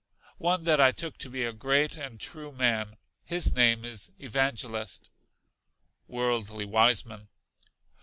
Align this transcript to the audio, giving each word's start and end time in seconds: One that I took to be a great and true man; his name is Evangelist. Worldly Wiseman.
One 0.39 0.63
that 0.63 0.81
I 0.81 0.91
took 0.91 1.19
to 1.19 1.29
be 1.29 1.43
a 1.45 1.53
great 1.53 1.95
and 1.95 2.19
true 2.19 2.51
man; 2.51 2.97
his 3.23 3.53
name 3.53 3.85
is 3.85 4.11
Evangelist. 4.17 5.11
Worldly 6.07 6.65
Wiseman. 6.65 7.27